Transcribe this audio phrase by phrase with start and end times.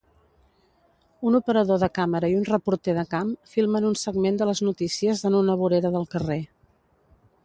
[1.31, 5.23] Un operador de càmera i un reporter de camp filmen un segment de les notícies
[5.31, 6.39] en una vorera del carrer.